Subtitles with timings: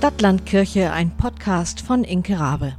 [0.00, 2.74] Stadtlandkirche, ein Podcast von Inke Rabe.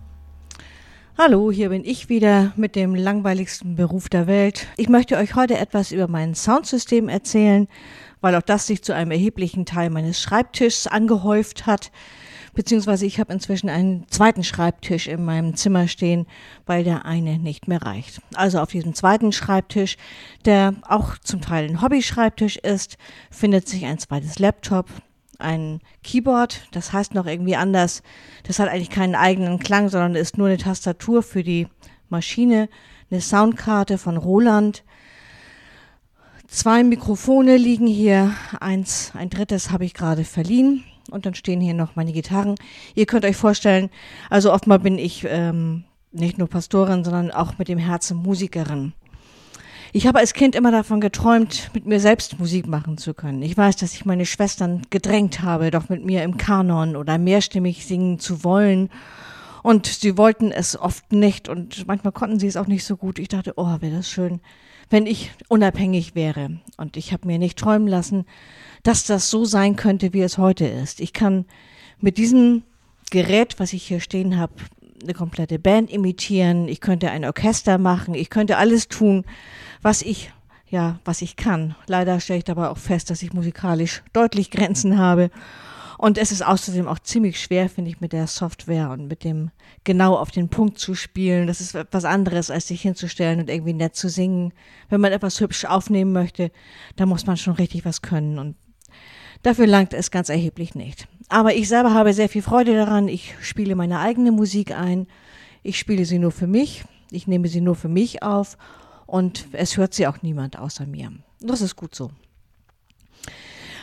[1.20, 4.66] Hallo, hier bin ich wieder mit dem langweiligsten Beruf der Welt.
[4.76, 7.68] Ich möchte euch heute etwas über mein Soundsystem erzählen,
[8.22, 11.92] weil auch das sich zu einem erheblichen Teil meines Schreibtischs angehäuft hat.
[12.56, 16.26] Beziehungsweise ich habe inzwischen einen zweiten Schreibtisch in meinem Zimmer stehen,
[16.66, 18.20] weil der eine nicht mehr reicht.
[18.34, 19.98] Also auf diesem zweiten Schreibtisch,
[20.46, 22.98] der auch zum Teil ein Hobby-Schreibtisch ist,
[23.30, 24.88] findet sich ein zweites Laptop,
[25.42, 28.04] ein Keyboard, das heißt noch irgendwie anders.
[28.44, 31.68] Das hat eigentlich keinen eigenen Klang, sondern ist nur eine Tastatur für die
[32.10, 32.70] Maschine,
[33.10, 34.84] eine Soundkarte von Roland.
[36.48, 41.74] Zwei Mikrofone liegen hier, eins, ein drittes habe ich gerade verliehen und dann stehen hier
[41.74, 42.56] noch meine Gitarren.
[42.94, 43.90] Ihr könnt euch vorstellen,
[44.30, 48.94] also oftmal bin ich ähm, nicht nur Pastorin, sondern auch mit dem Herzen Musikerin.
[49.94, 53.42] Ich habe als Kind immer davon geträumt, mit mir selbst Musik machen zu können.
[53.42, 57.86] Ich weiß, dass ich meine Schwestern gedrängt habe, doch mit mir im Kanon oder mehrstimmig
[57.86, 58.90] singen zu wollen.
[59.64, 63.20] Und sie wollten es oft nicht und manchmal konnten sie es auch nicht so gut.
[63.20, 64.40] Ich dachte, oh, wäre das schön,
[64.90, 66.62] wenn ich unabhängig wäre.
[66.78, 68.26] Und ich habe mir nicht träumen lassen,
[68.84, 71.02] dass das so sein könnte, wie es heute ist.
[71.02, 71.46] Ich kann
[72.00, 72.64] mit diesem
[73.12, 74.54] Gerät, was ich hier stehen habe,
[75.04, 79.26] eine komplette Band imitieren, ich könnte ein Orchester machen, ich könnte alles tun,
[79.82, 80.32] was ich
[80.72, 81.76] ja, was ich kann.
[81.86, 85.30] Leider stelle ich dabei auch fest, dass ich musikalisch deutlich Grenzen habe.
[85.98, 89.52] Und es ist außerdem auch ziemlich schwer, finde ich, mit der Software und mit dem
[89.84, 91.46] genau auf den Punkt zu spielen.
[91.46, 94.52] Das ist etwas anderes, als sich hinzustellen und irgendwie nett zu singen.
[94.90, 96.52] Wenn man etwas hübsch aufnehmen möchte,
[96.96, 98.40] da muss man schon richtig was können.
[98.40, 98.56] Und
[99.44, 101.08] dafür langt es ganz erheblich nicht.
[101.32, 103.08] Aber ich selber habe sehr viel Freude daran.
[103.08, 105.08] Ich spiele meine eigene Musik ein.
[105.64, 106.84] Ich spiele sie nur für mich.
[107.10, 108.58] Ich nehme sie nur für mich auf
[109.06, 111.10] und es hört sie auch niemand außer mir.
[111.40, 112.12] Das ist gut so.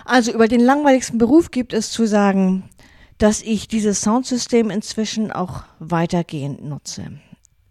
[0.04, 2.68] Also über den langweiligsten Beruf gibt es zu sagen,
[3.16, 7.12] dass ich dieses Soundsystem inzwischen auch weitergehend nutze.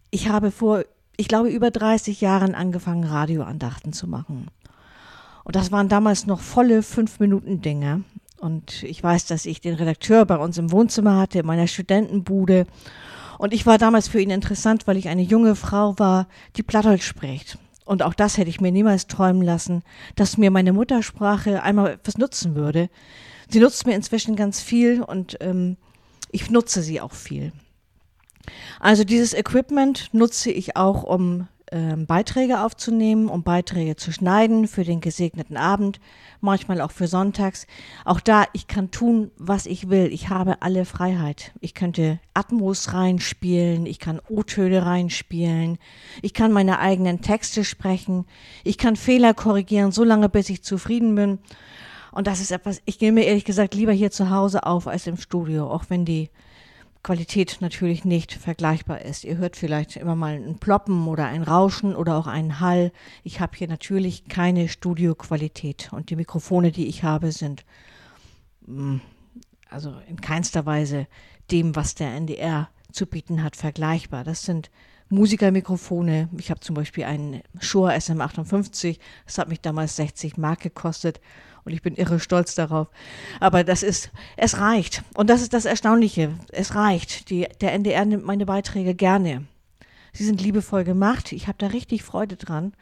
[0.10, 0.86] Ich habe vor,
[1.18, 4.48] ich glaube, über 30 Jahren angefangen, Radioandachten zu machen.
[5.44, 8.04] Und das waren damals noch volle fünf Minuten Dinge.
[8.40, 12.68] Und ich weiß, dass ich den Redakteur bei uns im Wohnzimmer hatte, in meiner Studentenbude.
[13.38, 17.06] Und ich war damals für ihn interessant, weil ich eine junge Frau war, die Plattdeutsch
[17.06, 17.58] spricht.
[17.86, 19.82] Und auch das hätte ich mir niemals träumen lassen,
[20.16, 22.90] dass mir meine Muttersprache einmal etwas nutzen würde.
[23.50, 25.78] Sie nutzt mir inzwischen ganz viel und ähm,
[26.32, 27.54] ich nutze sie auch viel.
[28.80, 35.02] Also dieses Equipment nutze ich auch, um Beiträge aufzunehmen, um Beiträge zu schneiden für den
[35.02, 36.00] gesegneten Abend,
[36.40, 37.68] manchmal auch für Sonntags.
[38.06, 40.12] Auch da, ich kann tun, was ich will.
[40.14, 41.52] Ich habe alle Freiheit.
[41.60, 45.78] Ich könnte Atmos reinspielen, ich kann O-Töne reinspielen,
[46.22, 48.26] ich kann meine eigenen Texte sprechen,
[48.64, 51.40] ich kann Fehler korrigieren, so lange bis ich zufrieden bin.
[52.12, 55.06] Und das ist etwas, ich gehe mir ehrlich gesagt lieber hier zu Hause auf als
[55.06, 56.30] im Studio, auch wenn die
[57.08, 59.24] Qualität natürlich nicht vergleichbar ist.
[59.24, 62.92] Ihr hört vielleicht immer mal ein Ploppen oder ein Rauschen oder auch einen Hall.
[63.24, 67.64] Ich habe hier natürlich keine Studioqualität und die Mikrofone, die ich habe, sind
[68.66, 68.98] mm,
[69.70, 71.08] also in keinster Weise
[71.50, 74.26] dem, was der NDR zu bieten hat, vergleichbar.
[74.26, 74.70] Das sind
[75.08, 76.28] Musikermikrofone.
[76.38, 79.00] Ich habe zum Beispiel einen Shure SM58.
[79.26, 81.22] Das hat mich damals 60 Mark gekostet
[81.68, 82.88] und ich bin irre stolz darauf.
[83.42, 85.04] Aber das ist, es reicht.
[85.16, 86.34] Und das ist das Erstaunliche.
[86.54, 87.30] Es reicht.
[87.30, 89.44] Die, der NDR nimmt meine Beiträge gerne.
[90.14, 91.34] Sie sind liebevoll gemacht.
[91.34, 92.74] Ich habe da richtig Freude dran.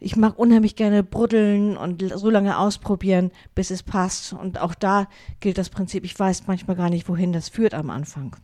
[0.00, 4.32] Ich mag unheimlich gerne bruddeln und so lange ausprobieren, bis es passt.
[4.32, 5.06] Und auch da
[5.38, 8.34] gilt das Prinzip, ich weiß manchmal gar nicht, wohin das führt am Anfang.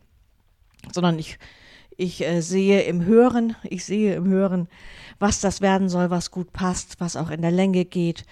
[0.93, 1.41] Sondern ich,
[1.97, 4.69] ich äh, sehe im Hören, ich sehe im Hören,
[5.19, 8.25] was das werden soll, was gut passt, was auch in der Länge geht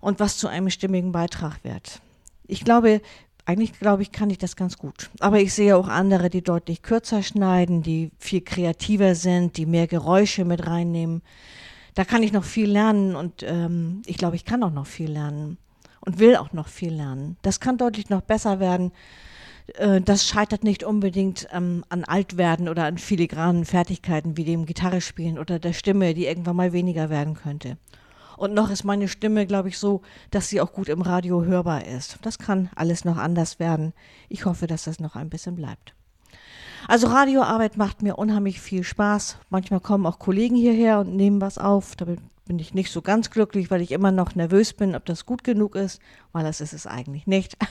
[0.00, 2.00] und was zu einem stimmigen Beitrag wird.
[2.46, 3.00] Ich glaube,
[3.46, 5.10] eigentlich glaube ich, kann ich das ganz gut.
[5.20, 9.86] Aber ich sehe auch andere, die deutlich kürzer schneiden, die viel kreativer sind, die mehr
[9.86, 11.22] Geräusche mit reinnehmen.
[11.94, 15.10] Da kann ich noch viel lernen und ähm, ich glaube, ich kann auch noch viel
[15.10, 15.58] lernen
[16.00, 17.36] und will auch noch viel lernen.
[17.42, 18.92] Das kann deutlich noch besser werden.
[19.74, 25.00] Äh, das scheitert nicht unbedingt ähm, an Altwerden oder an filigranen Fertigkeiten wie dem Gitarre
[25.00, 27.78] spielen oder der Stimme, die irgendwann mal weniger werden könnte.
[28.36, 31.86] Und noch ist meine Stimme, glaube ich, so, dass sie auch gut im Radio hörbar
[31.86, 32.18] ist.
[32.22, 33.92] Das kann alles noch anders werden.
[34.28, 35.94] Ich hoffe, dass das noch ein bisschen bleibt.
[36.88, 39.38] Also Radioarbeit macht mir unheimlich viel Spaß.
[39.48, 41.96] Manchmal kommen auch Kollegen hierher und nehmen was auf.
[41.96, 45.24] Da bin ich nicht so ganz glücklich, weil ich immer noch nervös bin, ob das
[45.24, 46.00] gut genug ist,
[46.32, 47.56] weil das ist es eigentlich nicht.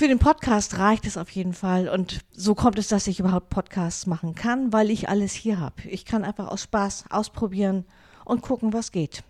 [0.00, 3.50] Für den Podcast reicht es auf jeden Fall und so kommt es, dass ich überhaupt
[3.50, 5.82] Podcasts machen kann, weil ich alles hier habe.
[5.86, 7.84] Ich kann einfach aus Spaß ausprobieren
[8.24, 9.22] und gucken, was geht.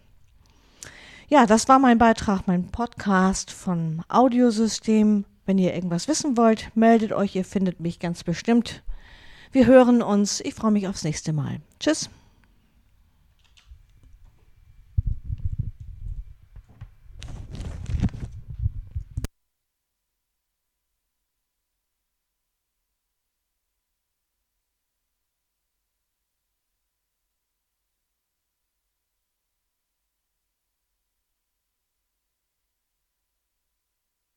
[1.27, 5.25] Ja, das war mein Beitrag, mein Podcast vom Audiosystem.
[5.45, 8.85] Wenn ihr irgendwas wissen wollt, meldet euch, ihr findet mich ganz bestimmt.
[9.51, 10.41] Wir hören uns.
[10.41, 11.61] Ich freue mich aufs nächste Mal.
[11.81, 12.11] Tschüss.